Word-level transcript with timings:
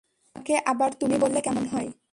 আমাকে 0.35 0.53
আবার 0.65 0.89
তুমি 0.95 1.15
বললে 1.17 1.39
কেমন 1.41 1.65
হয়? 1.67 1.89